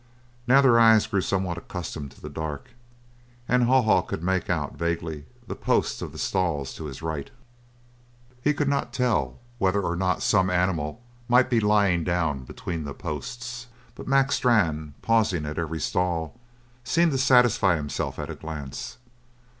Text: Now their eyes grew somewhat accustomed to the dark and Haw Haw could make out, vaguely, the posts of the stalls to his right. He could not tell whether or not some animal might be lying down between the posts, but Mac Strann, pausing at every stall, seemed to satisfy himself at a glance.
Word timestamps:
Now 0.47 0.61
their 0.61 0.79
eyes 0.79 1.05
grew 1.05 1.21
somewhat 1.21 1.59
accustomed 1.59 2.09
to 2.13 2.21
the 2.21 2.27
dark 2.27 2.71
and 3.47 3.65
Haw 3.65 3.83
Haw 3.83 4.01
could 4.01 4.23
make 4.23 4.49
out, 4.49 4.75
vaguely, 4.75 5.25
the 5.45 5.53
posts 5.53 6.01
of 6.01 6.11
the 6.11 6.17
stalls 6.17 6.73
to 6.73 6.85
his 6.85 7.03
right. 7.03 7.29
He 8.41 8.55
could 8.55 8.67
not 8.67 8.93
tell 8.93 9.37
whether 9.59 9.79
or 9.79 9.95
not 9.95 10.23
some 10.23 10.49
animal 10.49 11.03
might 11.29 11.51
be 11.51 11.59
lying 11.59 12.03
down 12.03 12.45
between 12.45 12.83
the 12.83 12.95
posts, 12.95 13.67
but 13.93 14.07
Mac 14.07 14.31
Strann, 14.31 14.95
pausing 15.03 15.45
at 15.45 15.59
every 15.59 15.79
stall, 15.79 16.35
seemed 16.83 17.11
to 17.11 17.19
satisfy 17.19 17.75
himself 17.75 18.17
at 18.17 18.31
a 18.31 18.33
glance. 18.33 18.97